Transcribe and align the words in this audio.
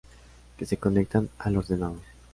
Que 0.57 0.65
se 0.65 0.77
conectan 0.77 1.29
al 1.37 1.57
ordenador. 1.57 1.99